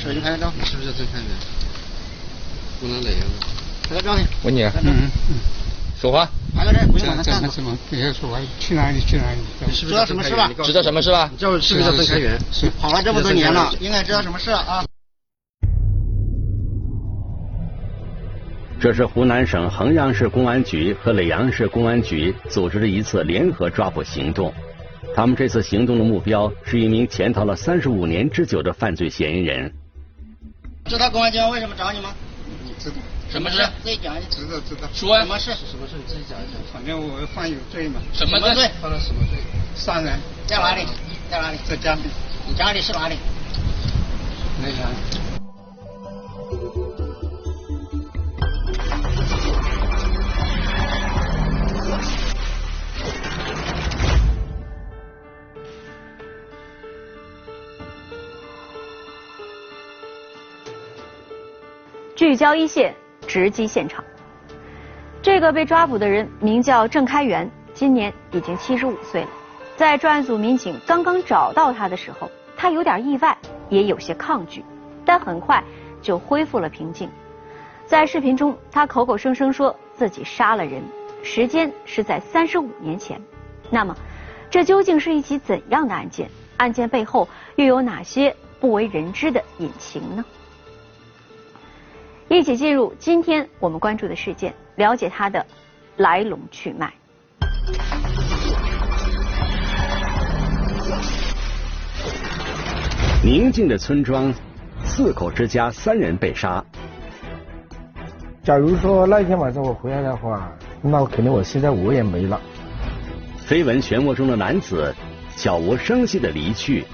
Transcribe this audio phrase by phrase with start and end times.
[0.00, 0.50] 手机拍个照。
[0.58, 1.26] 你是不是叫郑开元？
[2.80, 3.46] 湖南哪样的？
[3.88, 4.26] 拍个照片。
[4.42, 4.72] 问你，嗯。
[4.84, 5.10] 嗯。
[5.28, 5.36] 嗯，
[6.00, 6.26] 说话。
[6.56, 7.48] 拍个照，不用管他站着。
[7.50, 7.76] 什么？
[7.90, 9.72] 别说话，去哪里去哪里？
[9.72, 10.50] 是不知道什么事吧？
[10.64, 11.28] 知道什么事吧？
[11.30, 12.38] 你叫是不是叫郑开元？
[12.50, 12.70] 是。
[12.80, 14.84] 跑了这么多年了，应该知道什么事了啊？
[18.80, 24.50] 这是湖南省衡阳市公安局和耒阳市公安局组织的一次联合抓捕行动。
[25.14, 29.70] 他们这次行动的目标是一名潜逃了三十五年之久的犯罪嫌疑人。
[30.90, 32.12] 知道公安机关为什么找你吗？
[32.64, 32.96] 你知道？
[33.30, 33.58] 什么事？
[33.80, 34.26] 自己讲一下。
[34.28, 34.88] 知道知道。
[34.92, 35.16] 说。
[35.20, 35.52] 什么事？
[35.54, 35.94] 什么事？
[35.96, 36.60] 你自己讲一讲。
[36.72, 38.00] 反正我犯有罪嘛。
[38.12, 38.68] 什么罪？
[38.82, 39.38] 犯了什么罪？
[39.76, 40.18] 杀人。
[40.48, 40.84] 在哪里？
[41.30, 41.58] 在哪里？
[41.64, 42.00] 在家里。
[42.48, 43.14] 你家里是哪里？
[44.60, 44.90] 耒阳。
[62.20, 62.94] 聚焦一线，
[63.26, 64.04] 直击现场。
[65.22, 69.28] 这个被抓捕的人名叫郑开元，今年已经七十五岁了。
[69.74, 73.34] 在专案组民警刚刚找到他的时候，他有点意外，
[73.70, 74.62] 也有些抗拒，
[75.02, 75.64] 但很快
[76.02, 77.08] 就恢复了平静。
[77.86, 80.82] 在视频中，他口口声声说自己杀了人，
[81.22, 83.18] 时间是在三十五年前。
[83.70, 83.96] 那么，
[84.50, 86.28] 这究竟是一起怎样的案件？
[86.58, 87.26] 案件背后
[87.56, 90.22] 又有哪些不为人知的隐情呢？
[92.32, 95.44] 一起进入今天我们关注的事件，了解它的
[95.96, 96.88] 来龙去脉。
[103.24, 104.32] 宁静的村庄，
[104.84, 106.64] 四口之家三人被杀。
[108.44, 112.40] 假如说那天晚上我回来的话，那我肯定我现在我也没了。
[113.44, 114.94] 绯闻漩涡中的男子，
[115.36, 116.84] 悄无声息的离去。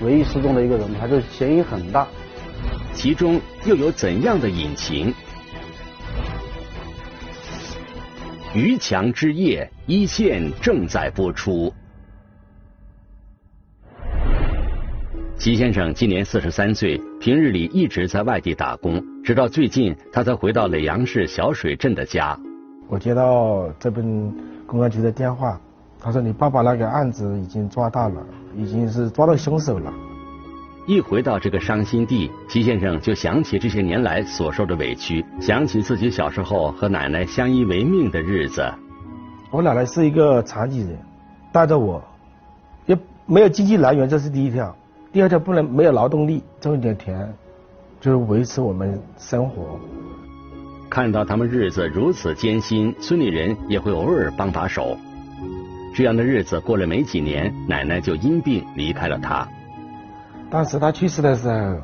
[0.00, 2.06] 唯一失踪的一个人，还是嫌疑很大。
[2.94, 5.14] 其中又有怎样的隐情？
[8.54, 11.72] 余强之夜一线正在播出。
[15.38, 22.36] 齐先生今年四十三岁，平日里一直在外地打工，直到最近他才回到耒阳市小水镇的家。
[22.88, 24.34] 我接到这边
[24.66, 25.60] 公安局的电话，
[26.00, 29.92] 他说你爸爸那个案子已经抓到了，已经是抓到凶手了。
[30.88, 38.66] 一回到这个伤心地，齐先生就想起这些年来所受的委屈，想起自己小时候和奶奶相依为命的日子。
[39.50, 40.98] 我奶奶是一个残疾人，
[41.52, 42.02] 带着我，
[42.86, 42.96] 也
[43.26, 44.74] 没有经济来源，这是第一条；
[45.12, 47.34] 第二条不能没有劳动力，种一点田，
[48.00, 49.78] 就是维持我们生活。
[50.88, 54.96] 看到他们日子如此艰辛，村里人也会偶尔帮把手。
[55.94, 59.46] 这样的日子过了没几年，奶奶就因病离开了他。
[60.50, 61.76] 当时他去世的时候，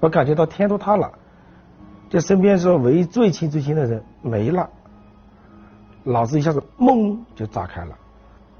[0.00, 1.10] 我感觉到天都塌了，
[2.10, 4.68] 就身边说唯一最亲最亲的人没了，
[6.02, 7.96] 脑子一下子懵就炸开了，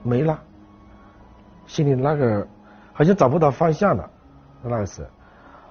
[0.03, 0.39] 没了，
[1.67, 2.47] 心里那个
[2.95, 4.09] 好像找不到方向了，
[4.63, 5.07] 那个是，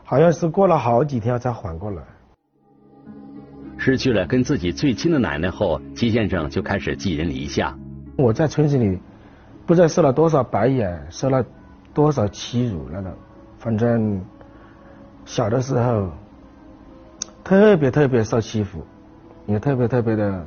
[0.03, 2.03] 好像是过了好几天才缓过来。
[3.79, 7.75] 失去了跟自己最亲的奶奶后，齐先生就开始寄人篱下。
[8.15, 8.99] 我在村子里
[9.65, 11.43] 不知道受了多少白眼，受了。
[11.93, 13.13] 多少欺辱那种，
[13.59, 14.19] 反正
[15.25, 16.09] 小的时候
[17.43, 18.83] 特别特别受欺负，
[19.45, 20.45] 也特别特别的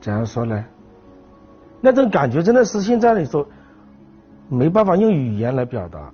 [0.00, 0.64] 怎样说呢？
[1.80, 3.44] 那种感觉真的是现在你说
[4.48, 6.12] 没办法用语言来表达。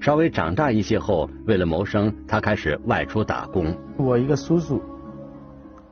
[0.00, 3.72] 稍微长大一些后，为了谋生，他开始外出打工。
[3.96, 4.82] 我一个叔叔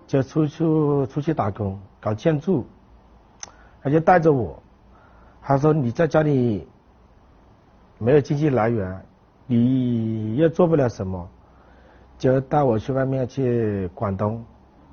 [0.06, 0.64] 就出去
[1.06, 2.66] 出去打工搞建筑，
[3.80, 4.60] 他就带着我，
[5.40, 6.66] 他说你在家里。
[8.00, 8.96] 没有经济来源，
[9.48, 11.28] 你又做不了什么，
[12.16, 14.44] 就带我去外面去广东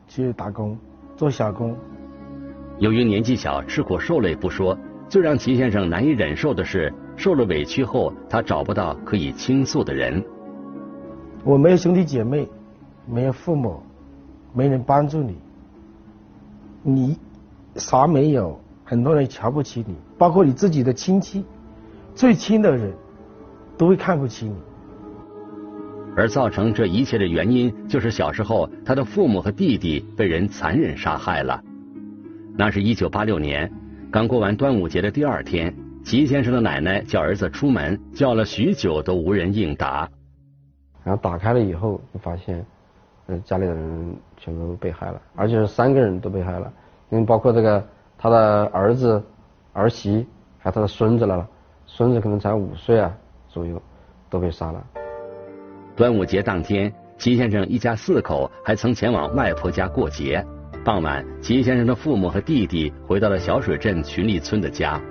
[0.07, 0.75] 去打工，
[1.15, 1.77] 做小工。
[2.79, 4.75] 由于年纪小，吃苦受累不说，
[5.07, 10.23] 最让齐先生难以忍受的是，受了委屈后，他找不到可以倾诉的人。
[11.43, 12.49] 我没有兄弟姐妹，
[13.05, 13.83] 没有父母，
[14.51, 15.37] 没人帮助你，
[16.81, 17.19] 你
[17.75, 21.45] 啥没有，很多人瞧不起你，包括你自己的亲戚。
[22.15, 22.93] 最亲的人
[23.77, 24.55] 都会看不起你，
[26.15, 31.61] 而造成这一切的原因，就是小时候他的父母和弟弟被人残忍杀害了。
[32.57, 33.69] 那是一九八六年，
[34.09, 35.75] 刚过完端午节的第二天，
[36.05, 40.09] 齐先生的奶奶叫儿子出门，叫了许久都无人应答。
[41.03, 42.65] 然后打开了以后，就发现，
[43.27, 46.71] 嗯，家里的人全部被害了，而且是三个人都被害了，
[47.09, 47.85] 因为包括这个
[48.17, 49.21] 他的儿子、
[49.73, 50.25] 儿媳，
[50.57, 51.45] 还有他的孙子来了，
[51.87, 53.11] 孙子可能才五岁啊
[53.47, 53.81] 左右，
[54.29, 54.83] 都被杀了。
[55.95, 60.45] 端午节当天，齐先生一家四口还曾前往外婆家过节。
[60.83, 65.01] 傍晚，齐先生的父母和弟弟回到了小水镇群力村的家，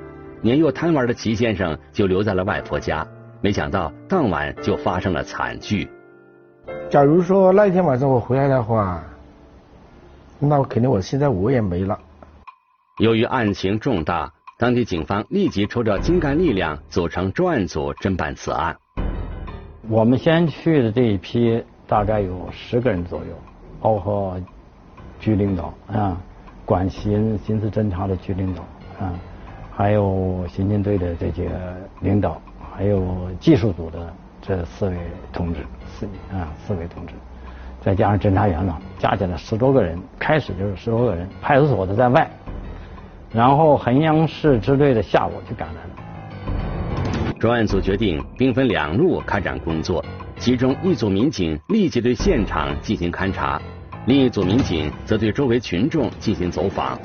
[0.43, 3.07] 年幼贪玩的齐先生就留在了外婆家。
[3.41, 5.91] 没想到当晚就发生了惨剧。
[6.91, 9.03] 假如说那一天晚上我回来的话，
[10.39, 11.99] 那我肯定我现在我也没了。
[12.99, 18.77] 由于案情重大，当地警方立即抽调精干力量组成专案组侦办此案。
[19.89, 23.27] 我们先去的这一批大概有十个人左右，
[23.81, 24.41] 包括
[25.19, 26.17] 局领导啊，
[26.65, 28.63] 管刑刑事侦查的局领导
[29.05, 29.13] 啊，
[29.73, 31.51] 还有刑警队的这些
[32.01, 32.41] 领导，
[32.73, 34.97] 还有技术组的这四位
[35.33, 37.15] 同志，四啊四位同志，
[37.81, 39.99] 再加上侦查员呢，加起来十多个人。
[40.17, 42.31] 开始就是十多个人，派出所的在外，
[43.35, 45.91] 然后衡阳市支队的下午就赶来了。
[47.41, 50.03] 专案组决定兵分两路开展工作，
[50.37, 53.61] 其中一组民警立即对现场进行勘查，
[54.07, 56.97] 另一组民警则对周围群众进行走访。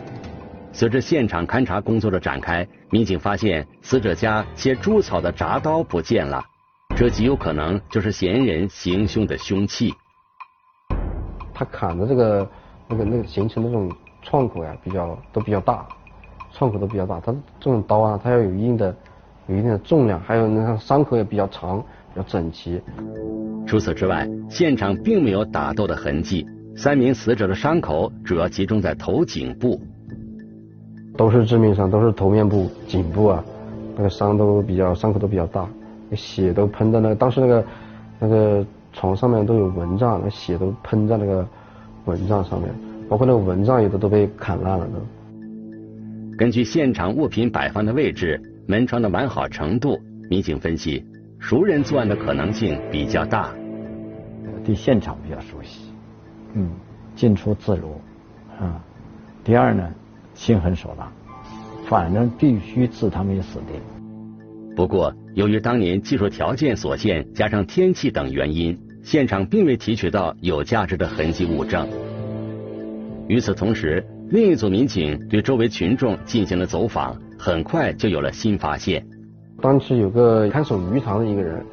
[0.71, 6.45] 随着现场勘查工作的展开，民警发现死者家切猪草的铡刀不见了，
[6.95, 9.91] 这极有可能就是嫌疑人行凶的凶器。
[11.55, 12.47] 他砍的这个
[12.87, 13.91] 那个那个形成的这种
[14.21, 15.85] 创口呀，比较都比较大，
[16.53, 17.19] 创口都比较大。
[17.19, 18.95] 它这种刀啊，它要有一定的。
[19.47, 21.79] 有一定的重量，还有那个伤口也比较长，
[22.13, 22.79] 比较整齐。
[23.65, 26.45] 除此之外，现场并没有打斗的痕迹。
[26.75, 29.81] 三名死者的伤口主要集中在头颈部，
[31.17, 33.43] 都是致命伤，都是头面部、颈部啊，
[33.95, 35.67] 那个伤都比较，伤口都比较大，
[36.15, 37.65] 血都喷在那个，当时那个
[38.19, 38.63] 那个
[38.93, 41.43] 床上面都有蚊帐，那血都喷在那个
[42.05, 42.69] 蚊帐上面，
[43.09, 44.99] 包括那个蚊帐有的都被砍烂了都。
[46.39, 48.41] 根据现场物品摆放的位置。
[48.65, 49.99] 门窗的完好程度，
[50.29, 51.03] 民警分析，
[51.39, 53.51] 熟人作案的可能性比较大。
[54.63, 55.91] 对现场比较熟悉，
[56.53, 56.69] 嗯，
[57.15, 57.99] 进出自如，
[58.57, 58.79] 啊。
[59.43, 59.91] 第二呢，
[60.35, 61.11] 心狠手辣，
[61.87, 63.73] 反正必须置他们于死地。
[64.75, 71.89] 不过，由于当年技术条件所限，加上天气等原因，现场并未提取到有价值的痕迹物证。
[73.27, 77.15] 与此同时，另一组民警对周围群众进行了走访。
[77.41, 79.01] 很快就有了新发现。
[79.61, 81.65] 当时有个看守鱼塘的一个人，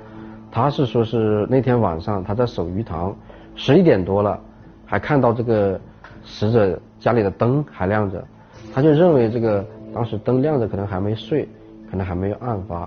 [0.49, 3.15] 他是说是那天晚上他在守鱼塘，
[3.57, 4.41] 十一点多了，
[4.85, 5.81] 还看到这个
[6.25, 8.25] 死者家里的灯还亮着，
[8.73, 11.49] 他就认为这个当时灯亮着可能还没睡，
[11.91, 12.87] 可能还没有案发，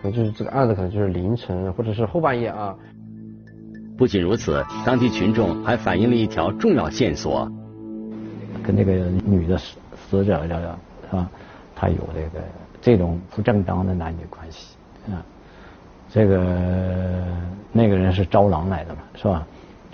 [0.00, 2.74] 可能就是这个案子可能就是凌晨或者是后半夜啊。
[3.98, 7.46] 不仅如此，当地群众还反映了一条重要线索，
[8.66, 8.92] 跟那个
[9.24, 11.30] 女的死死者聊聊，是吧？
[11.74, 12.44] 他有这个
[12.80, 14.76] 这种不正当的男女关系
[15.08, 15.22] 啊，
[16.08, 17.24] 这个
[17.70, 19.46] 那个人是招狼来的嘛，是吧？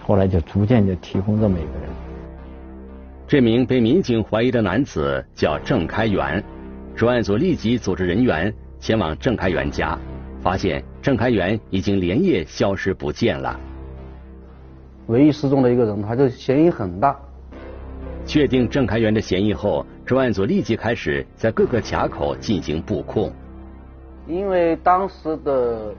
[0.04, 1.90] 后来就逐渐就提供这么一个人。
[3.26, 6.42] 这名被民警怀疑的男子叫郑开元，
[6.94, 9.98] 专案组立即组织人员前往郑开元家，
[10.40, 13.58] 发现郑开元已经连夜消失不见了。
[15.06, 17.16] 唯一失踪的一个人，他就嫌疑很大。
[18.32, 23.30] 确定郑开元的嫌疑后，专案组立即开始在各个卡口进行布控。
[24.26, 25.92] 因为当时的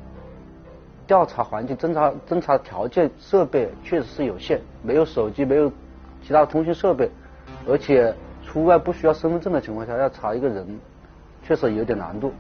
[1.06, 5.72] 调查环境、侦查侦查条件、设备确实是有限，没有手机，没有
[6.24, 7.08] 其他通讯设备，
[7.68, 8.12] 而且
[8.44, 10.66] 出外不需要身份证的情况下，要查一个人，
[11.44, 12.34] 确实有点难度。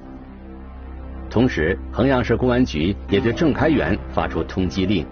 [1.29, 5.05] 同时，衡阳市公安局也对郑开元发出通缉令。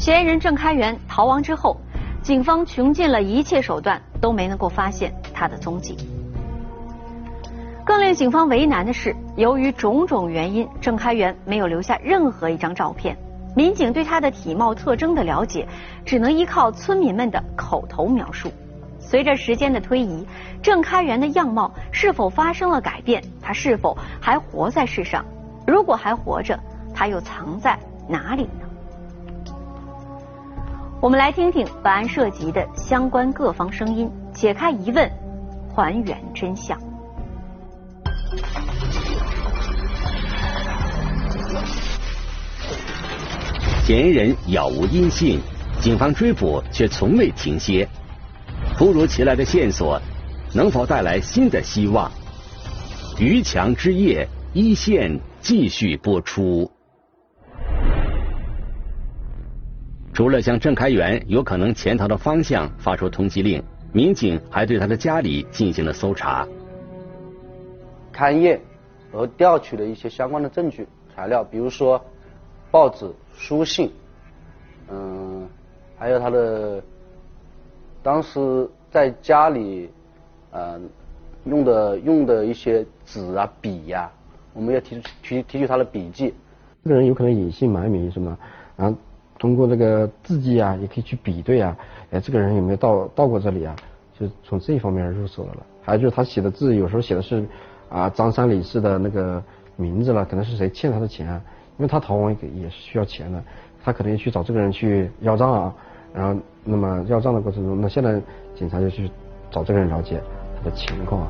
[0.00, 1.76] 嫌疑人郑开元逃亡之后，
[2.22, 5.94] 警方穷尽了一切手段都没能够发现他的踪迹。
[7.84, 13.14] 更令警方为难的是，由于种种原因，郑开元没有留下任何一张照片。
[13.54, 15.68] 民警对他的体貌特征的了解，
[16.02, 18.50] 只能依靠村民们的口头描述。
[18.98, 20.26] 随着时间的推移，
[20.62, 23.22] 郑开元的样貌是否发生了改变？
[23.42, 25.22] 他是否还活在世上？
[25.66, 26.58] 如果还活着，
[26.94, 27.78] 他又藏在
[28.08, 28.69] 哪里呢？
[31.02, 35.10] 我们来听听本案涉及的相关各方声音，解开疑问，
[35.74, 36.78] 还原真相。
[43.82, 45.40] 嫌疑人杳无音信，
[45.80, 47.88] 警方追捕却从未停歇。
[48.76, 49.98] 突如其来的线索，
[50.52, 52.12] 能否带来新的希望？
[53.18, 56.70] 余墙之夜，一线继续播出。
[60.12, 63.62] 除了向郑开元有可能潜逃的方向发出通缉令，
[63.92, 66.46] 民警还对他的家里进行了搜查。
[68.12, 68.60] 勘验
[69.12, 72.04] 和调取了一些相关的证据材料，比如说
[72.70, 73.90] 报纸、书信，
[74.90, 75.48] 嗯，
[75.96, 76.82] 还有他的
[78.02, 79.88] 当时在家里，
[80.50, 80.78] 呃，
[81.44, 84.10] 用的用的一些纸啊、笔呀，
[84.52, 86.34] 我们要提提提取他的笔记。
[86.84, 88.36] 这个人有可能隐姓埋名什么，
[88.76, 88.98] 然后
[89.40, 91.74] 通过这个字迹啊，也可以去比对啊，
[92.10, 93.74] 哎，这个人有没有到到过这里啊？
[94.18, 95.66] 就从这一方面入手的了。
[95.82, 97.42] 还有就是他写的字，有时候写的是
[97.88, 99.42] 啊张三李四的那个
[99.76, 101.40] 名字了，可能是谁欠他的钱，啊
[101.78, 103.42] 因为他逃亡也是需要钱的，
[103.82, 105.74] 他可能去找这个人去要账啊，
[106.12, 108.20] 然后那么要账的过程中，那现在
[108.54, 109.10] 警察就去
[109.50, 110.20] 找这个人了解
[110.58, 111.26] 他的情况。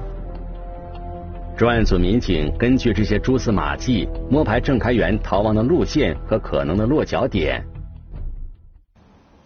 [1.57, 7.65] 专案组民警根据这些蛛丝马迹，摸排郑开元逃亡的路线和可能的落脚点。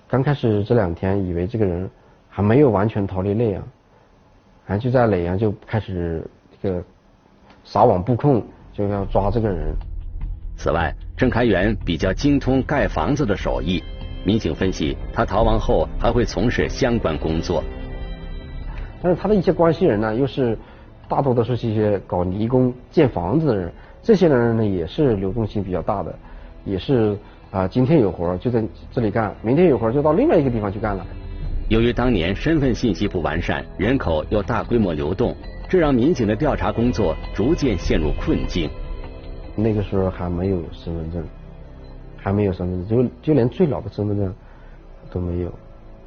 [0.09, 1.89] 刚开始这两天，以为这个人
[2.29, 3.63] 还没有完全逃离耒阳，
[4.67, 6.25] 然后就在耒阳就开始
[6.63, 6.83] 这个
[7.65, 8.43] 撒网布控，
[8.73, 9.75] 就要抓这个人。
[10.57, 13.83] 此外，郑开元比较精通盖房子的手艺，
[14.25, 17.63] 民警分析，他逃亡后还会从事相关工作。
[19.03, 20.57] 但是他的一些关系人呢，又是。
[21.07, 23.71] 大多都是一些搞泥工、建房子的人，
[24.03, 26.19] 这些人呢也是流动性比较大的，
[26.65, 27.15] 也是
[27.55, 31.07] 啊，今天有活就在这里干，明天有活就到另外一个地方去干了。
[31.69, 35.33] 由于当年身份信息不完善，人口又大规模流动，
[35.69, 38.69] 这让民警的调查工作逐渐陷入困境。
[39.55, 41.25] 那个时候还没有身份证，
[42.17, 44.35] 还没有身份证，就就连最老的身份证
[45.13, 45.49] 都没有，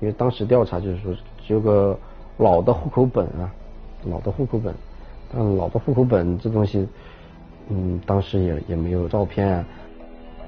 [0.02, 1.14] 因为当时调查就是说
[1.48, 1.98] 只有个
[2.40, 3.50] 老的户口本啊，
[4.04, 4.76] 老的户口本。
[5.34, 6.86] 但老的户口本这东西，
[7.70, 9.66] 嗯，当时也也没有照片啊，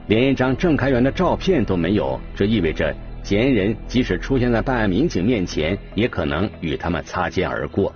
[0.09, 7.93] 连一张郑开元的照片都没有，这意味着嫌疑人即使出现在办案民警面前，也可能与他们擦肩而过。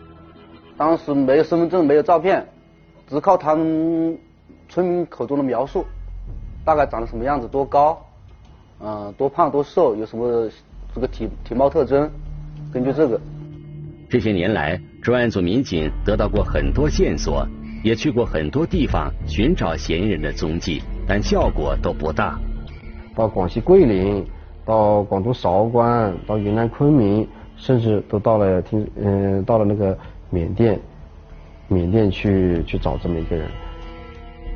[0.78, 2.46] 当时没有身份证，没有照片，
[3.10, 4.16] 只靠他们
[4.70, 5.88] 村民口中的描述，
[6.64, 8.00] 大概长得什么样子，多高，
[8.80, 10.48] 嗯，多胖多瘦，有什么
[10.94, 12.08] 这个体体貌特征，
[12.72, 13.20] 根据这个。
[14.08, 17.48] 这些年来，专案组民警得到过很多线索，
[17.84, 22.40] 也去过很多地方寻找嫌疑人的踪迹，但效果都不大。
[23.16, 24.26] 到广西桂林，
[24.66, 29.98] 到广东韶关，到云南昆明，甚至都到了听嗯，到了那个
[30.30, 30.80] 缅甸，
[31.68, 33.48] 缅甸去去找这么一个人。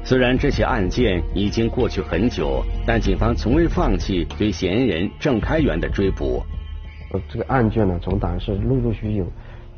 [0.04, 6.42] 虽然这起案件已经过去很久，但警方从未放弃对嫌疑人郑开元的追捕。
[7.12, 9.26] 呃，这个案卷呢，从党案是陆陆续续有。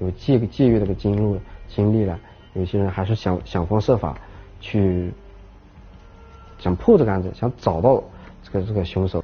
[0.01, 2.17] 有借借阅这个经路经历了，
[2.53, 4.15] 有些人还是想想方设法
[4.61, 5.11] 去
[6.59, 8.03] 想破这个案子，想找到
[8.43, 9.23] 这个这个凶手。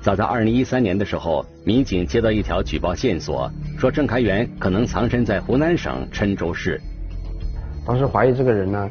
[0.00, 6.80] 早在二零一三年的时候，民警接到一条举报线索，说郑开元可能藏身在湖南省郴州市。
[7.84, 8.90] 当时怀疑这个人呢，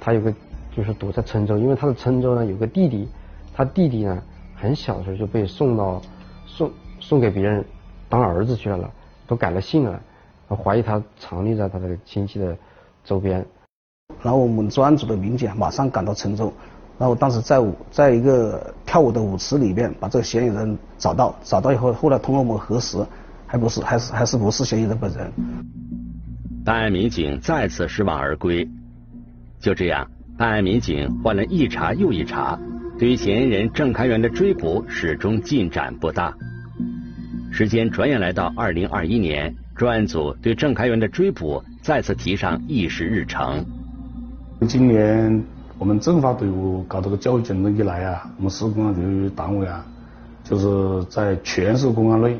[0.00, 0.34] 他有个
[0.76, 3.06] 就是躲在郴州，因为他的郴州呢有个弟弟，
[3.54, 4.20] 他弟弟呢
[4.56, 6.02] 很小的时候就被送到
[6.46, 7.64] 送送给别人
[8.08, 8.90] 当儿子去了，
[9.26, 10.00] 都改了姓了。
[10.48, 12.56] 怀疑他藏匿在他的亲戚的
[13.04, 13.44] 周边，
[14.22, 16.52] 然后我们专案组的民警马上赶到郴州，
[16.98, 22.98] 然后当时在舞在一个跳舞的舞池里面把这个嫌疑人找到，找到以后，后来通过我们核实，
[23.46, 25.32] 还不是还是还是不是嫌疑人本人。
[26.64, 28.68] 办案民警再次失望而归。
[29.60, 32.58] 就这样，办案民警换了一茬又一茬，
[32.98, 36.34] 对于嫌疑人郑开元的追捕始终进展不大。
[37.52, 39.54] 时间转眼来到二零二一年。
[39.76, 43.64] 专案组对郑开元的追捕再次提上议事日程。
[44.66, 45.44] 今年
[45.78, 49.86] 我们政法队伍搞这个教育行动以来啊，我们市公安局党委啊，
[50.42, 52.36] 就是在全市公安内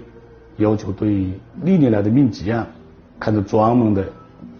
[0.56, 2.66] 要求对历年来的命急案
[3.20, 4.04] 开展专门的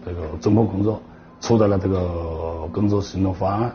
[0.05, 1.01] 这个侦破工作，
[1.41, 3.73] 出台了这个工作行动方案。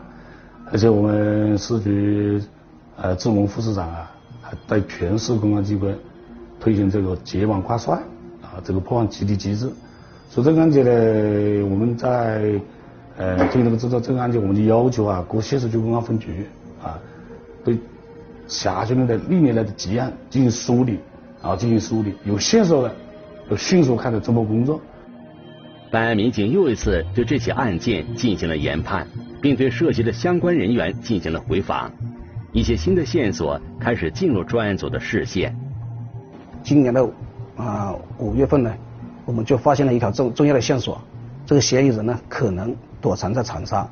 [0.71, 2.41] 而且我们市局
[2.97, 5.95] 呃志文副市长啊，还带全市公安机关
[6.59, 7.93] 推行这个结网挂帅
[8.41, 8.57] 啊。
[8.63, 9.71] 这个破案集体机制，
[10.31, 12.59] 所以这个案件呢，我们在
[13.17, 16.45] 呃推那个制造这个案件，我们就要求啊，各县市区公安分局
[16.83, 16.99] 啊，
[17.63, 17.77] 对
[18.47, 20.99] 辖区内的历年来的积案进行梳理
[21.41, 22.95] 啊，进行梳理，有线索的
[23.49, 24.79] 要迅速开展侦破工作。
[25.91, 29.07] 办案民警又一次对这起案件进行了研判，
[29.41, 31.91] 并对涉及的相关人员进行了回访，
[32.51, 35.55] 一些新的线索开始进入专案组的视线。
[36.63, 37.09] 今年的。
[37.57, 38.75] 啊，五月份呢，
[39.23, 41.01] 我们就发现了一条重重要的线索，
[41.45, 43.87] 这个嫌疑人呢可能躲藏在长沙。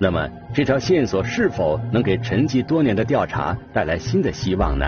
[0.00, 4.84] 那么这条线索是否能给沉寂多年的调查带来新的希望呢？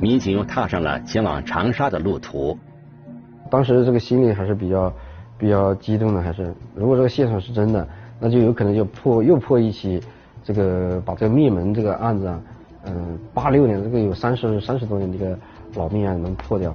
[0.00, 2.58] 民警又踏上了前往长沙的路途。
[3.48, 4.92] 当时这个心里还是比较
[5.38, 7.86] 比较激动的，还是如果这个线索是真的，
[8.18, 10.02] 那就有可能就破又破一起
[10.42, 12.40] 这个把这个灭门这个案子啊，
[12.86, 15.38] 嗯，八六年这个有三十三十多年这个
[15.76, 16.74] 老命案能破掉。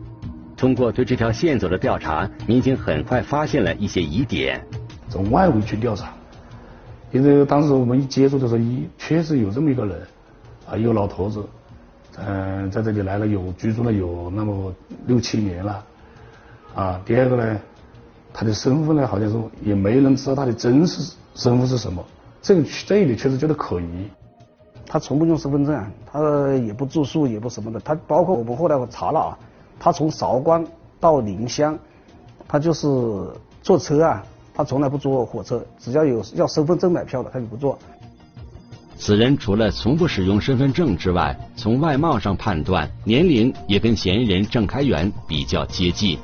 [0.56, 4.62] 通过对这条线索的调查，民警很快发现了一些疑点。
[5.10, 6.12] 从外围去调查，
[7.12, 10.02] 因为当时我们一接触的时候，一确实有这么一个人，
[10.70, 11.44] 啊，一个老头子，
[12.18, 14.74] 嗯，在这里来了有居住了有那么
[15.06, 15.84] 六七年了，
[16.76, 17.60] 啊，第二个呢，
[18.34, 22.04] 他的身份呢，好像是也没人知道他的真实身份是什么，
[22.42, 24.08] 这个这一点确实觉得可疑。
[24.90, 29.38] 他从不用身份证，他也不住宿，也不什么的，他包括我们后来我查了啊。
[29.80, 30.66] 他从韶关
[31.00, 31.78] 到宁乡，
[32.48, 32.88] 他就是
[33.62, 34.24] 坐车啊，
[34.58, 37.78] 他从来不坐火车，只要有要身份证买票的，他就不坐。
[38.98, 46.18] 此人除了从不使用身份证之外，从外貌上判断，年龄也跟嫌疑人郑开元比较接近。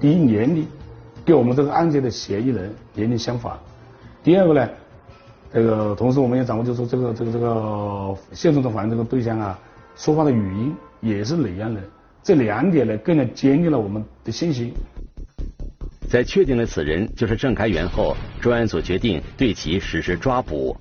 [0.00, 0.66] 第一，年龄
[1.24, 3.52] 跟我们这个案件的嫌疑人年龄相仿；
[4.24, 4.68] 第二个呢，
[5.52, 9.56] 这个同时我们也掌握，就是这个这个这个现场的反映这个对象啊，
[9.94, 10.74] 说话的语音。
[11.00, 11.82] 也是耒阳人，
[12.22, 14.72] 这两点呢，更加坚定了我们的信心。
[16.12, 20.76] 在确定了此人就是郑开元后，专案组决定对其实施抓捕。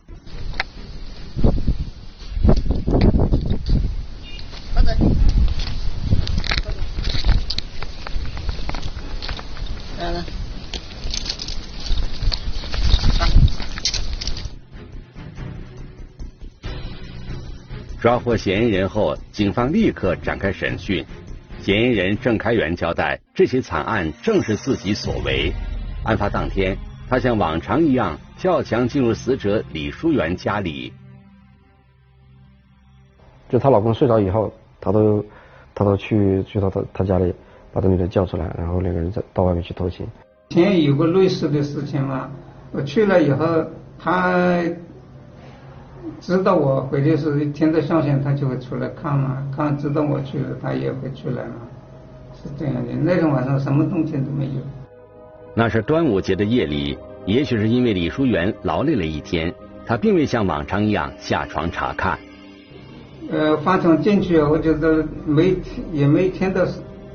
[18.02, 21.06] 抓获嫌疑人后，警方立刻展开审讯。
[21.62, 25.54] 嫌疑人郑开元交代，这起惨案正是自己所为。
[26.04, 26.76] 案发当天，
[27.08, 30.92] 他像往常一样跳墙进入死者李淑媛家里。
[33.48, 35.24] 就她老公睡着以后，她都
[35.76, 37.32] 她都去去到她她家里，
[37.72, 40.08] 把这女的叫出来，然后两个人在到外面去偷情。
[40.50, 42.32] 前有过类似的事情嘛，
[42.72, 43.46] 我去了以后，
[44.00, 44.64] 他。
[46.22, 51.56] 知道我回去是听到消息，他就会出来看嘛，看知道我去了，他也会出来嘛，
[52.36, 52.94] 是这样的。
[53.02, 54.62] 那天晚上什么动静都没有。
[55.56, 59.52] 那是端午节的夜里，也许是因为李淑媛劳累了一天，
[59.86, 62.20] 她并未像往常一样下床查看。
[63.32, 64.88] 呃，翻墙进去，我就在
[65.26, 65.56] 没
[65.92, 66.62] 也没听到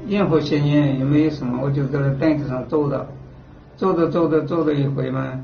[0.08, 3.06] 任何声音，也没有什么，我就在凳子上坐着，
[3.76, 5.40] 坐着坐着坐着一回嘛。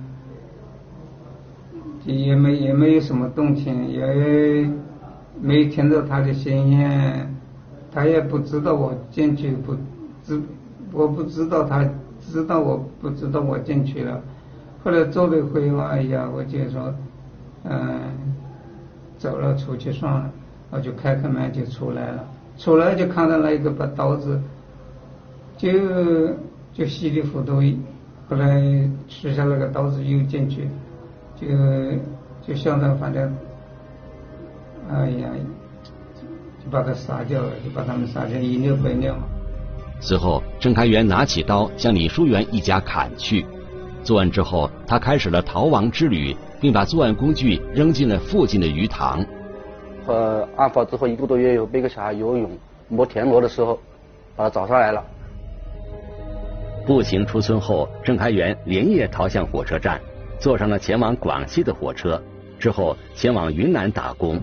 [2.05, 4.69] 也没也没有什么动静，也
[5.41, 6.81] 没听到他的声音，
[7.93, 9.75] 他也不知道我进去不
[10.25, 10.41] 知，
[10.93, 11.89] 我不知道他
[12.21, 14.21] 知道我不知道我进去了。
[14.83, 16.93] 后来坐了一会嘛，哎呀，我就说，
[17.65, 18.01] 嗯，
[19.17, 20.31] 走了出去算了，
[20.71, 22.25] 我就开开门就出来了，
[22.59, 24.41] 出来就看到那一个把刀子，
[25.57, 25.71] 就
[26.73, 27.63] 就稀里糊涂，
[28.29, 28.61] 后来
[29.07, 30.67] 取下那个刀子又进去。
[31.43, 31.49] 就
[32.47, 33.35] 就相当反正，
[34.91, 35.29] 哎呀，
[36.65, 39.15] 就把他杀掉了，就把他们杀成一六百六。
[40.01, 43.45] 随后，郑开元拿起刀向李淑媛一家砍去。
[44.03, 49.25] 作案之后，他开始了逃亡之旅，并把作案工具扔进了附近的鱼塘。
[50.07, 52.51] 呃，案发之后一个多月，有背个小孩游泳
[52.89, 53.79] 摸田螺的时候，
[54.35, 55.05] 把他找上来了。
[56.85, 60.01] 步行出村后，郑开元连夜逃向火车站。
[60.43, 62.21] 坐上了前往广西的火车，
[62.59, 64.41] 之后前往云南打工。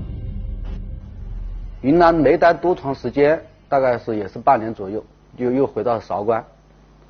[1.82, 5.04] 云南没待多长时间，大概是也是半年左右，
[5.36, 6.42] 又又回到韶关，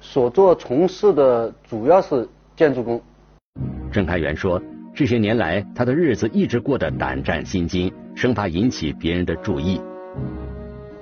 [0.02, 3.00] 所做从事的主要是建筑工。
[3.92, 4.60] 郑开元说，
[4.92, 9.80] 这些年来他的日子一直过得胆战心惊，生怕引起别人的注意。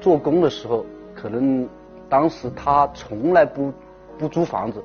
[0.02, 1.66] 做工的时候，可能
[2.10, 3.72] 当时他从来不
[4.18, 4.84] 不租房子，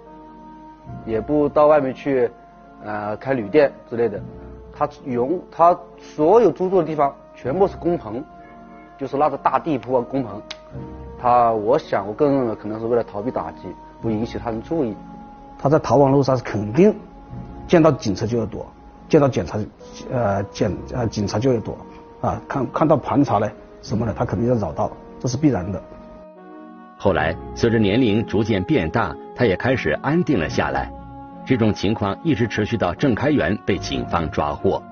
[1.04, 2.30] 也不到外面去。
[2.84, 4.20] 呃，开旅店之类的，
[4.76, 8.22] 他用他所有租住的地方全部是工棚，
[8.98, 10.40] 就是那个大地铺啊，工棚。
[11.20, 13.68] 他，我想，我个人认为，可能是为了逃避打击，
[14.00, 14.96] 不引起他人注意。
[15.58, 16.92] 他在逃亡路上是肯定
[17.68, 18.66] 见到警车就要躲，
[19.08, 19.58] 见到检察
[20.10, 21.76] 呃检呃警察就要躲
[22.20, 23.48] 啊，看看到盘查呢
[23.80, 24.90] 什么的，他肯定要绕道，
[25.20, 25.80] 这是必然的。
[26.98, 30.90] 后来，随着年龄逐渐变大，他也开始安定了下来。
[31.44, 34.82] 这种情况一直持续到郑开元被警方抓获。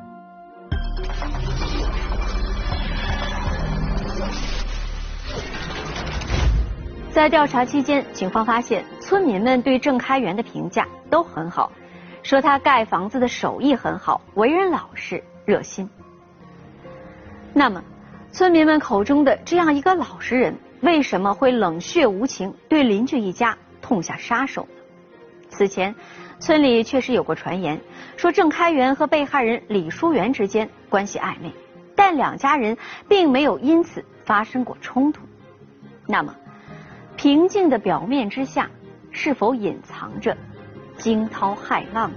[7.12, 11.70] 在调查期间，警方发现村民们对郑开元的评价都很好，
[12.22, 15.88] 说他盖房子的手艺很好，为人老实、热心。
[17.52, 17.82] 那么，
[18.32, 24.68] 村民们口中的这样一个老实人，为什么会冷血无情，对邻居一家痛下杀手呢？
[25.50, 25.92] 此前，
[26.40, 27.78] 村里确实有过传言，
[28.16, 31.52] 说郑开元和被害人李淑媛之间关系暧昧，
[31.94, 32.76] 但两家人
[33.06, 35.20] 并没有因此发生过冲突。
[36.06, 36.34] 那么，
[37.14, 38.70] 平静的表面之下，
[39.10, 40.34] 是否隐藏着
[40.96, 42.10] 惊涛骇浪？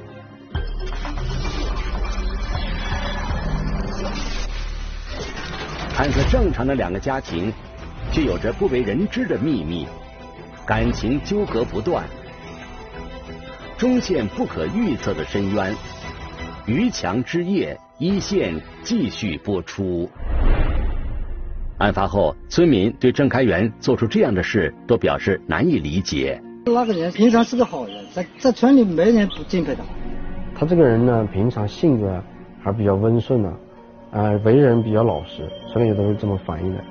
[5.96, 7.52] 看似正常的两个家庭，
[8.12, 9.86] 却有着不为人知的秘密，
[10.66, 12.04] 感情纠葛不断，
[13.84, 15.76] 终陷不可预测的深渊。
[16.66, 20.10] 于强之夜一线继续播出。
[21.80, 26.42] 案发后，村民对郑开元做出这样的事都表示难以理解。
[26.66, 29.84] 那个人平常是个好人，在在村里没人不敬佩他。
[30.56, 32.24] 他这个人呢，平常性格
[32.64, 33.54] 还比较温顺呢。
[34.12, 36.82] 呃，为人比较老实，村里都是这么反映的。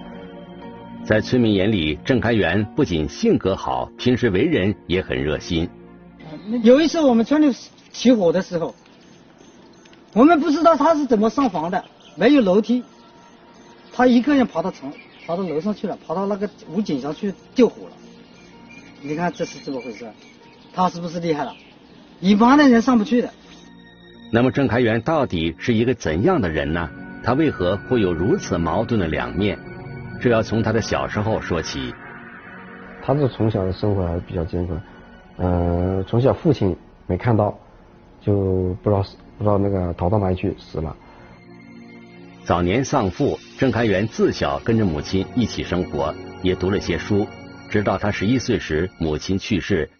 [1.02, 5.66] 在村民眼里，郑开元不仅性格好，平时为人也很热心。
[6.62, 7.54] 有一次我们村里
[7.90, 8.74] 起火的时候，
[10.12, 11.84] 我们不知道他是怎么上房的，
[12.16, 12.82] 没有楼梯，
[13.92, 14.92] 他一个人爬到层，
[15.26, 17.92] 爬到楼上去了，爬到那个屋顶上去救火了。
[19.00, 20.10] 你看这是怎么回事？
[20.74, 21.54] 他是不是厉害了？
[22.20, 23.30] 一般的人上不去的。
[24.30, 26.88] 那么郑开元到底是一个怎样的人呢？
[27.24, 29.58] 他为何会有如此矛盾的两面？
[30.20, 31.92] 这要从他的小时候说起。
[33.04, 34.80] 他是从小的生活还是比较艰困，
[35.42, 36.76] 呃，从小父亲
[37.08, 37.52] 没看到，
[38.20, 39.02] 就不知道
[39.36, 40.96] 不知道那个逃到哪里去死了。
[42.44, 47.26] 早年丧父，郑开元自小跟着母亲一起生活，也读了些书。
[47.68, 49.90] 直到他十一岁时，母亲去世，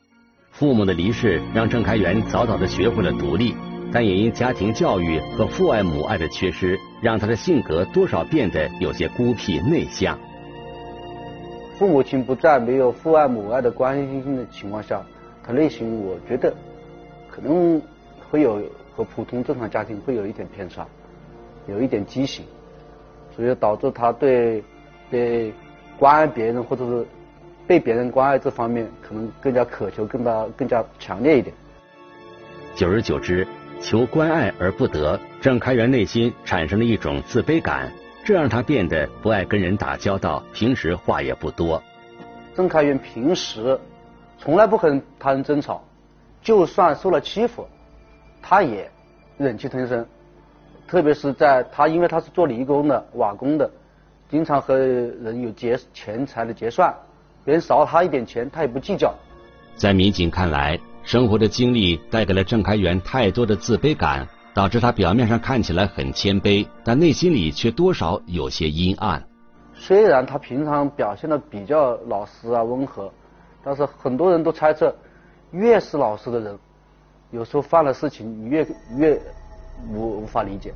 [0.53, 3.57] 父母的离世让郑开元早早的学会了独立。
[3.93, 10.17] 但也因家庭教育和父爱母爱的缺失，让他的性格多少变得有些孤僻内向。
[11.79, 15.03] 父母亲不在，没有父爱母爱的关心的情况下，
[15.45, 16.55] 他内心我觉得
[17.31, 17.81] 可能
[18.31, 18.63] 会有
[18.95, 20.87] 和普通正常家庭会有一点偏差，
[21.67, 22.45] 有一点畸形，
[23.35, 24.63] 所以导致他对
[25.11, 25.53] 对
[25.99, 27.07] 关爱别人或者是
[27.67, 31.55] 被别人关爱这方面，可能更加渴求更加更加强烈一点。
[32.75, 33.47] 久而久之。
[33.81, 37.93] 求关爱而不得，郑开元内心产生了一种自卑感，
[38.25, 41.83] 这让他变得不爱跟人打交道，平时话也不多。
[42.55, 43.77] 郑开元平时
[44.43, 45.81] 从来不和他人争吵，
[46.43, 47.65] 就算受了欺负，
[48.43, 48.91] 他也
[49.39, 50.05] 忍气吞声。
[50.89, 53.71] 特别是在他因为他是做泥工的、瓦工的，
[54.29, 56.93] 经常和人有结钱财的结算，
[57.45, 59.15] 别人少他一点钱，他也不计较。
[59.77, 60.79] 在民警看来。
[61.05, 64.25] 生活的经历带给了郑开元太多的自卑感，
[64.55, 69.21] 导致他表面上看起来很谦卑，但内心里却多少有些阴暗。
[69.75, 73.13] 虽然他平常表现的比较老实啊温和，
[73.65, 74.95] 但是很多人都猜测，
[75.53, 76.59] 越是老实的人，
[77.31, 79.21] 有时候犯了事情你越越
[79.89, 80.73] 无无法理解。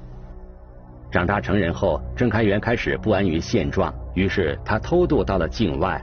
[1.11, 6.01] 长大成人后，郑开元开始不安于现状，于是他偷渡到了境外。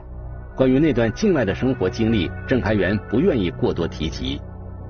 [0.56, 4.40] 关于那段境外的生活经历，郑开元不愿意过多提及，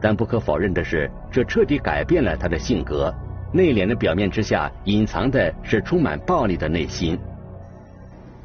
[0.01, 3.13] 但不可否认的是，这彻底改变了他的性格。
[3.53, 7.19] 内敛的表面之下，隐藏的是充满暴力的内心。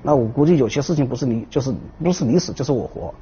[0.01, 3.13] 那我估计有些事情不是你，就是不是你死就是我活。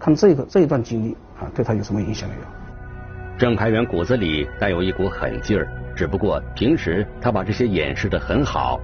[0.00, 2.40] 看这个这一段经历啊，对他有什么影响没有？
[3.38, 8.80] 郑开元骨子里带有一股狠劲儿，只不过平时他把这些掩饰的很好。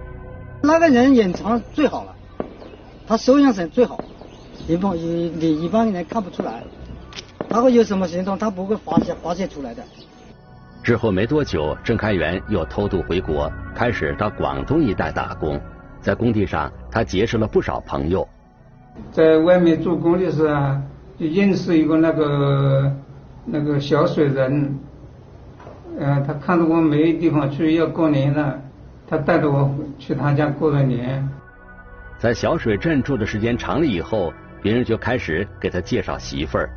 [0.62, 2.14] 那个人隐藏最好了，
[3.06, 3.98] 他收养神最好。
[4.68, 6.62] 一般一你一般人看不出来，
[7.48, 9.82] 他会有什么行动，他不会发现发现出来的。
[10.82, 15.60] 之后没多久，郑开元又偷渡回国，开始到广东一带打工。
[16.00, 18.26] 在工地上，他结识了不少朋友。
[19.10, 20.80] 在外面做工的时候，
[21.18, 22.92] 就认识一个那个
[23.44, 24.78] 那个小水人，
[25.98, 28.60] 嗯，他看到我没地方去要过年了，
[29.06, 31.28] 他带着我去他家过了年。
[32.18, 34.32] 在小水镇住的时间长了以后。
[34.62, 36.68] 别人就开始给他介绍媳妇儿，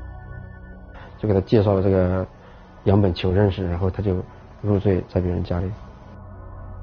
[1.18, 2.28] 就给他介绍了这个
[2.84, 4.24] 杨本求认识，然后他就
[4.62, 5.66] 入赘在别人家里。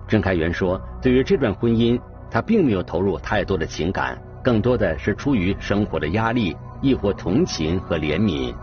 [0.08, 8.54] 郑开元说：“对于这段婚姻，他并没有投入太多的情感，更多的是出于生活的压力，亦或同情和怜悯。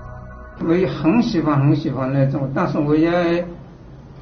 [0.66, 3.46] 我也很喜欢很喜欢那种，但是我也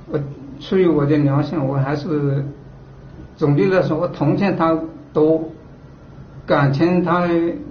[0.10, 0.19] 我
[0.60, 2.43] 出于我的良心，我还是
[3.36, 4.77] 总的来说，我同情他
[5.13, 5.43] 多。”
[6.43, 7.30] 感情他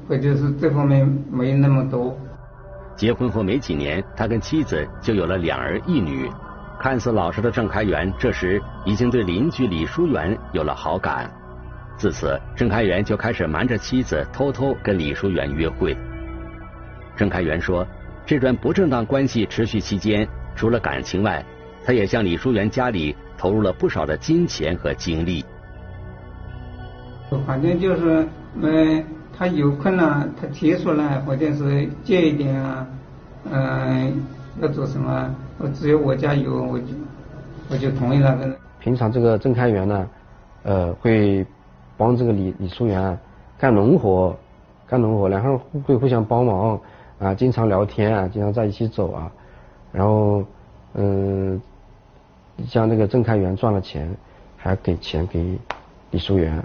[0.08, 2.16] 或者是这方面没那么多。
[2.94, 6.30] 结婚后没几年，他跟妻子就有了两儿一女。
[6.78, 11.30] 看似老实的郑开元，这时已经对邻居李淑媛有了好感。
[11.96, 15.94] 自此，郑开元就开始瞒着妻子偷偷跟李淑媛约会。
[17.20, 17.86] 郑开元说，
[18.24, 21.44] 这段不正当关系持续期间，除了感情外，
[21.84, 25.44] 他也向李淑媛家里投入了不少的金钱和精力。
[27.46, 28.26] 反正就是，
[28.62, 29.04] 嗯，
[29.36, 32.86] 他有困难，他提出来，或者是借一点啊，
[33.52, 34.14] 嗯，
[34.62, 36.86] 要做什么，我只有我家有，我就
[37.68, 38.34] 我就同意了。
[38.78, 40.08] 平常这个郑开元呢，
[40.62, 41.44] 呃，会
[41.98, 43.18] 帮这个李李淑媛
[43.58, 44.34] 干农活，
[44.86, 46.80] 干农活，两个人会互相帮忙
[47.20, 49.30] 啊，经常聊天啊，经常在一起走啊，
[49.92, 50.42] 然后
[50.94, 51.60] 嗯，
[52.66, 54.10] 像那个郑开元赚了钱，
[54.56, 55.58] 还给钱给
[56.10, 56.60] 李淑媛。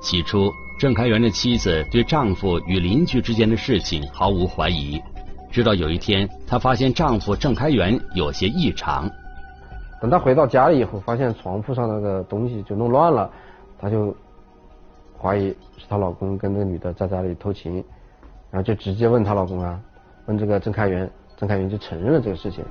[0.00, 5.02] 起初，郑开元的妻子对丈夫与邻居之间的事情毫无怀疑，
[5.50, 9.10] 直到有一天，她发现丈夫郑开元有些异常。
[10.00, 13.28] 等她回到家里以后，发现床铺上那个东西就弄乱了，
[13.76, 14.14] 她就
[15.20, 17.82] 怀疑是她老公跟那个女的在家里偷情，
[18.50, 19.78] 然后就直接问她老公啊，
[20.26, 22.64] 问这个郑开元，郑开元就承认了这个事情。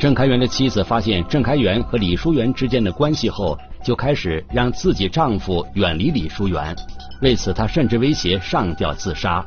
[0.00, 3.58] 郑开元的妻子发现郑开元和李淑媛之间的关系后。
[3.80, 6.74] 就开始让自己丈夫远离李淑媛，
[7.22, 9.42] 为此她甚至威胁上吊自杀。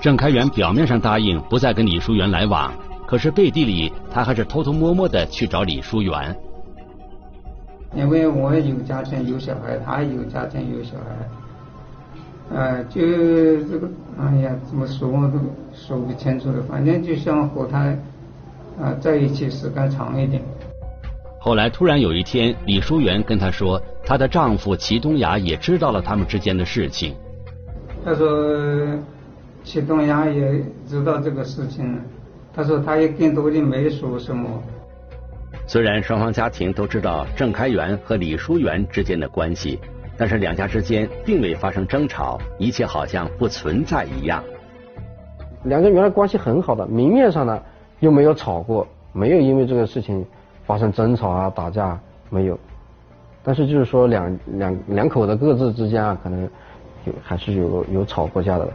[0.00, 2.72] 郑开元表面上答应不再跟李淑媛来往，
[3.08, 6.34] 可是背地里他还是偷偷摸摸的去找李淑媛。
[7.96, 11.28] 因为我有家庭有小孩，他有家庭有小孩，
[12.52, 15.38] 呃，就这个，哎呀，怎么说我都
[15.72, 16.60] 说不清楚了。
[16.68, 17.94] 反正就想和他
[18.80, 20.42] 啊在一起时间长一点。
[21.38, 27.14] 后来突然有一天，李淑媛跟她说，她的丈夫齐东雅也知道了他们之间的事情。
[28.04, 28.98] 她说，
[29.62, 31.98] 齐东雅也知道这个事情，
[32.52, 34.50] 她说他也跟多的没说什么。
[35.66, 39.78] 虽然双方家庭都知道郑开元和李淑媛之间的关系，
[40.20, 44.44] 但是两家之间并未发生争吵，一切好像不存在一样。
[45.64, 47.60] 两个原来关系很好的，明面上呢
[47.98, 50.24] 又没有吵过，没有因为这个事情。
[50.66, 52.56] 发生争吵啊，打架没有，
[53.42, 56.48] 但是就是说两两两口子各自之间啊，可能
[57.06, 58.68] 有还是有有吵过架的。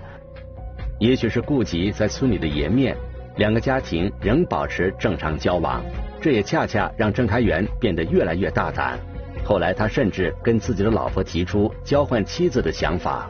[1.00, 2.98] 也许是顾及在村里的颜面，
[3.38, 5.82] 两个家庭仍保持正常交往，
[6.20, 9.00] 这也恰恰让郑开元变得越来越大胆。
[9.46, 13.30] 后来他甚至跟自己的老婆提出交换妻子的想法。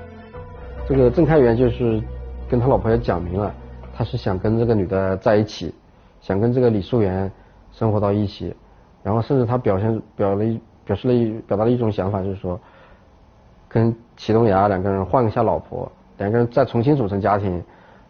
[0.88, 2.02] 这个郑开元就是
[2.50, 3.54] 跟他老婆也讲明了，
[3.94, 5.72] 他是想跟这个女的在一起，
[6.22, 7.32] 想跟这个李素媛。
[7.78, 8.56] 生活到一起，
[9.04, 10.46] 然后甚至他表现表了
[10.86, 12.58] 表示了一表达了一种想法，就是说
[13.68, 17.62] 跟祁东牙两个人换一下老婆，两个人再重新组成家庭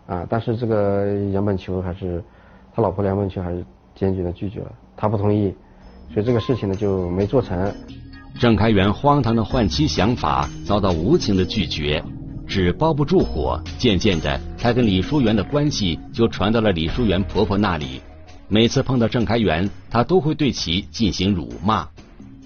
[0.06, 0.24] 啊。
[0.30, 2.24] 但是这个杨本求还是
[2.76, 3.66] 他老婆杨本求还是
[3.96, 5.56] 坚决的拒绝了，他不同意，
[6.14, 7.74] 所以这个事情呢就没做成。
[8.40, 12.04] 郑开元荒唐的换妻想法遭到无情的拒绝，
[12.46, 18.02] 纸包不住火，渐渐的，他跟李淑媛的关系就传到了李淑媛婆婆那里。
[18.48, 21.88] 每次碰到郑开元，他都会对其进行辱骂。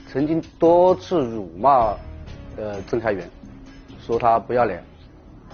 [0.08, 1.94] 曾经多次辱骂
[2.56, 3.30] 呃郑开元，
[4.06, 4.84] 说他不要脸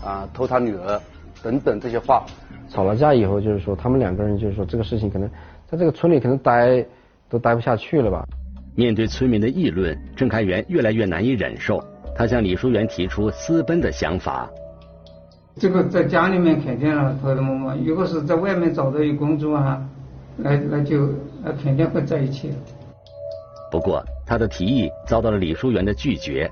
[0.04, 1.02] 啊，偷他女儿
[1.41, 2.26] 等等这些话。
[2.70, 5.30] 吵了架以后，就是说他们两个人就是说这个事情可能
[5.65, 6.86] 在这个村里可能待
[7.36, 8.26] 都待不下去了吧。
[8.76, 11.84] 面对村民的议论，郑开元越来越难以忍受，
[12.15, 14.50] 他向李淑媛提出私奔的想法。
[15.58, 19.86] 这个在家里面肯定了偷偷摸摸，如果是在外面找到一工作啊。
[20.38, 21.10] 那那就
[21.43, 22.52] 那肯定会在一起。
[23.71, 26.50] 不过他的提议遭到了李淑媛的拒绝。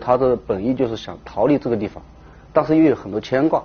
[0.00, 2.00] 他的本意就是想逃离这个地方，
[2.52, 3.62] 但是又有很多牵挂，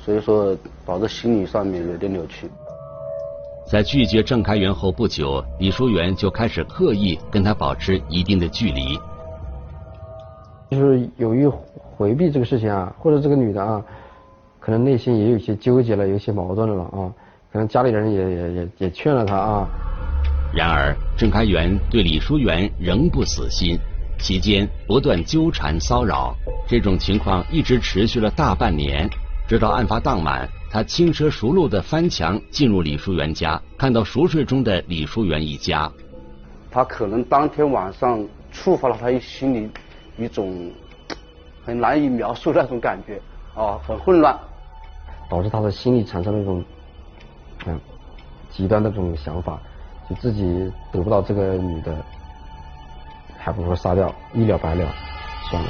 [0.00, 2.48] 所以说导致心理上面有点扭曲。
[3.70, 8.98] 在拒绝郑开元后不久，李淑媛就开始刻意跟他保持一定的距离。
[10.70, 13.82] 就是有意回避这个事情啊，或者这个女的啊，
[14.58, 17.12] 可能内心也有些纠结了，有些矛盾了啊。
[17.52, 19.68] 可能家里人也也也也劝了她啊。
[20.54, 23.78] 然而，郑开元对李淑媛仍不死心，
[24.18, 26.34] 期间不断纠缠骚扰，
[26.66, 29.06] 这种情况一直持续了大半年。
[29.46, 35.90] 直到案发当晚，他轻车熟路的翻墙进入李淑媛家，看到熟睡中的李淑媛一家。
[36.70, 39.70] 他可能当天晚上触发了他心里
[40.18, 40.70] 一种
[41.64, 43.20] 很难以描述那种感觉
[43.54, 44.38] 啊，很混乱，
[45.30, 46.64] 导致他的心里产生了一种。
[47.66, 47.80] 嗯，
[48.50, 49.58] 极端的这种想法，
[50.08, 51.96] 就自己得不到这个女的，
[53.36, 54.88] 还不如杀掉，一了百了，
[55.50, 55.68] 算了。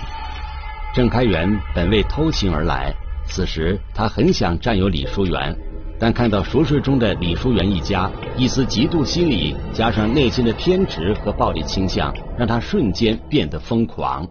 [0.95, 2.93] 郑开元本为偷情而来，
[3.29, 5.55] 此时他很想占有李淑媛，
[5.99, 14.27] 但看到熟睡中的李淑媛一家，一丝嫉妒心理加上内心的偏执和暴力倾向，让他瞬间变得疯狂。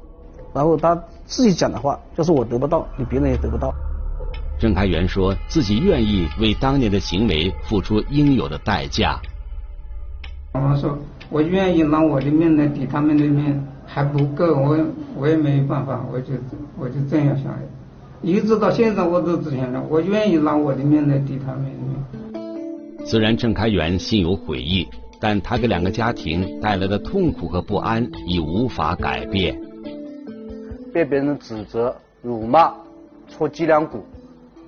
[0.54, 3.74] 然后他自己讲的话就是我得不到，你别人也得不到。
[4.60, 9.20] 郑开元说自己愿意为当年的行为付出应有的代价。
[10.54, 10.98] 我说
[11.30, 14.80] 我愿意拿我的命来抵他们的命，还不够，我
[15.16, 16.34] 我也没办法，我就
[16.80, 17.60] 我就这样想的。
[18.22, 23.06] 一直到现在我都这样的，我愿意拿我的命来抵他们的命。
[23.06, 24.88] 虽然郑开元心有悔意，
[25.20, 29.60] 但他给两个家庭带来的痛苦和不安已无法改变。
[30.92, 32.74] 被别人指责、辱骂、
[33.30, 34.04] 戳脊梁骨。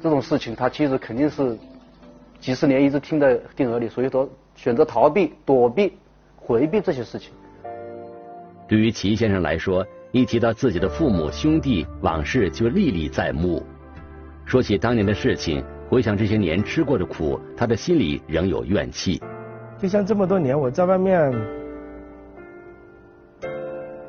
[0.01, 1.57] 这种事情，他其实肯定是
[2.39, 5.93] 几十年一直听在听耳里，所以说选择逃避、躲避、
[6.37, 7.31] 回避这些事情。
[8.67, 13.61] 对于齐先生来说，一提到自己的父母兄弟往事，就历历在目。
[14.43, 19.21] 说起当年的事情，回想这些年吃过的苦，他的心里仍有怨气。
[19.77, 21.31] 就像这么多年我在外面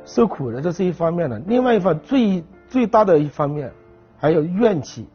[0.03, 3.71] 受苦的，这是一方面的；另外一方最最大的一方面，
[4.17, 5.07] 还有怨气。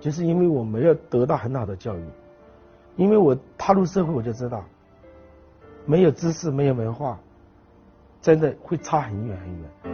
[0.00, 2.00] 就是因为我没有得到很好的教育，
[2.96, 4.64] 因为我踏入社会我就知道，
[5.84, 7.18] 没有知识没有文化，
[8.22, 9.87] 真的会差很远很远。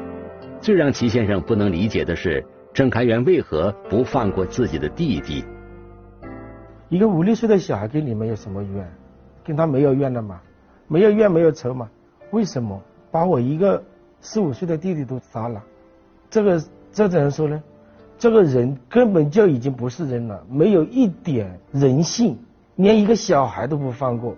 [0.64, 5.44] 最让齐先生不能理解的是，郑开元为何不放过自己的弟弟？
[6.88, 8.90] 一个五六岁的小孩跟你们有什么怨？
[9.44, 10.40] 跟他没有怨的嘛？
[10.88, 11.86] 没有怨没有仇嘛？
[12.30, 13.82] 为什么把我一个
[14.22, 15.62] 四五岁的弟弟都杀了？
[16.30, 17.62] 这个这怎么说呢？
[18.16, 22.38] 这个人根本就已经不是人了，没有一点人性，
[22.76, 24.34] 连一个小孩都不放过。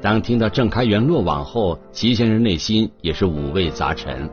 [0.00, 4.30] 当听到郑开元落网后，齐先生内心也是五味杂陈。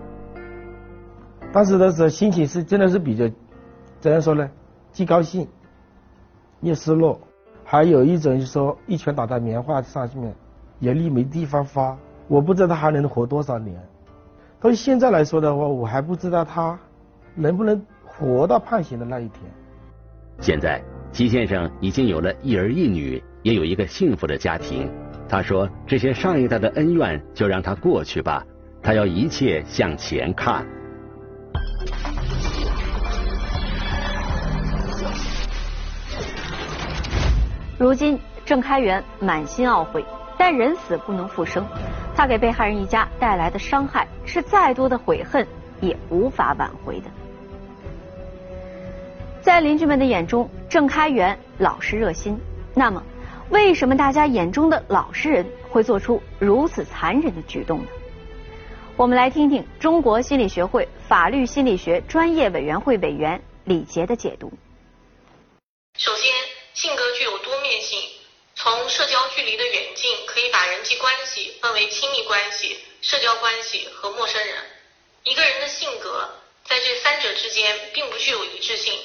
[1.57, 3.27] 当时的时候，心情是真的是比较，
[3.99, 4.47] 怎样说呢？
[4.91, 5.47] 既高兴，
[6.61, 7.19] 又失落，
[7.63, 10.31] 还有一种就是说一拳打在棉花上面，
[10.81, 11.97] 眼泪没地方发。
[12.27, 13.75] 我不知道他还能活多少年。
[14.59, 16.77] 到现在来说的话，我还不知道他
[17.33, 17.83] 能不能。
[18.05, 19.41] 活到判刑的那一天。
[20.39, 20.79] 现在，
[21.11, 24.87] 齐先生已经有了一儿一女，也有一个幸福的家庭。
[25.27, 28.43] 他说：“这些上一代的恩怨就让它过去吧，
[28.81, 30.63] 他要一切向前看。”
[37.77, 40.03] 如今，郑开元满心懊悔，
[40.37, 41.63] 但人死不能复生。
[42.15, 45.47] 他给被害人一家带来的伤害，是再多的悔恨
[45.79, 47.05] 也无法挽回的。
[49.41, 52.39] 在邻居们的眼中，郑开元老实热心。
[52.73, 53.03] 那么，
[53.51, 57.85] 为什么大家眼中的老实人会做出如此残忍的举动呢？
[58.95, 64.51] 我们来听听中国心理学会法律心理学专业委员会委员李杰的解读。
[65.93, 66.31] 首先，
[66.77, 68.07] 性格具有多面性，
[68.55, 74.55] 从社交距离的远近，可以把人际关系分为亲密关系、社交关系和陌生人。
[75.23, 78.95] 一个人的性格在这三者之间并不具有一致性。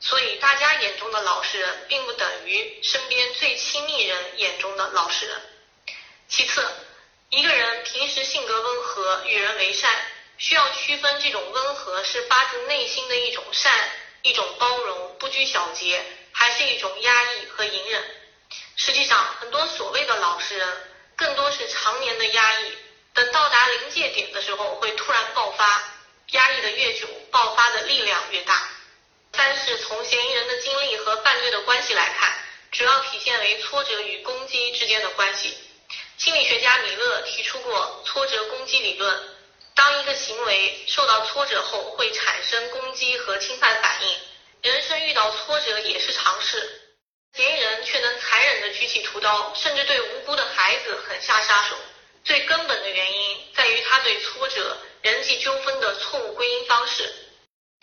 [0.00, 5.42] 所以，大家眼中的老实人，并不等于身边最亲密人眼中的老实人。
[6.28, 6.62] 其次，
[7.30, 9.90] 一个人平时性格温和，与人为善，
[10.36, 18.04] 需要区分这种温和是发自内心的一种善，一种包容，不拘小节，还是一种压抑和隐忍。
[18.76, 20.68] 实际上，很多所谓的老实人，
[21.16, 22.72] 更多是常年的压抑，
[23.14, 25.82] 等到达临界点的时候，会突然爆发，
[26.32, 28.68] 压抑的越久，爆发的力量越大。
[29.32, 32.36] 三是从嫌疑人的经历和犯罪的关系来看，
[32.72, 35.56] 主要体现为挫折与攻击之间的关系。
[36.18, 39.36] 心理学家米勒提出过挫折攻击理论，
[39.74, 44.18] 当一个行为受到挫折后，会产生攻击和侵犯反应。
[44.64, 46.80] 人生遇到挫折也是常事，
[47.34, 51.76] 嫌疑人却能残忍地举起屠刀，甚至对无辜的孩子狠下杀手。
[52.24, 57.14] 最根本的原因在于他对挫折、人际纠纷的错误归因方式。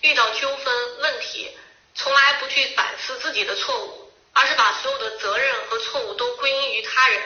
[0.02, 1.56] 遇到纠纷问题，
[1.94, 7.22] 从来不去反思自己的错误，而是把所有的责任和错误都归因于他人。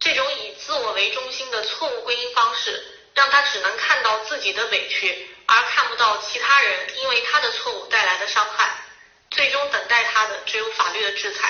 [0.00, 2.82] 这种以自我为中心的错误归因方式，
[3.12, 8.80] 让他只能看到自己的委屈，而看不到其他人因为他的错误带来的伤害。
[9.30, 11.48] 最终等待他的只有法律的制裁。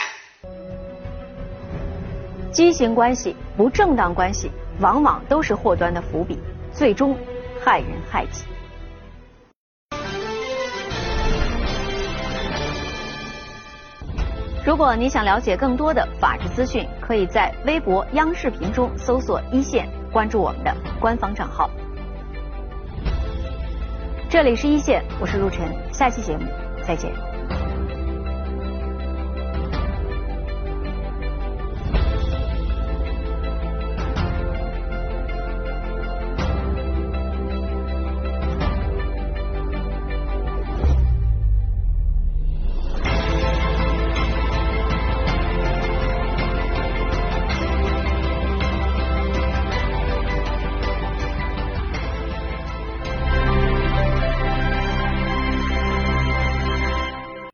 [2.52, 4.50] 畸形关系、不正当关系，
[4.80, 6.38] 往往都是祸端的伏笔，
[6.72, 7.18] 最终
[7.64, 8.44] 害人害己。
[14.64, 21.68] 如果你想了解更多的法治资讯，可以在微博、央视频中搜索“一线”，关注我们的官方账号。
[24.30, 26.46] 这里是一线，我是陆晨，下期节目
[26.82, 27.33] 再见。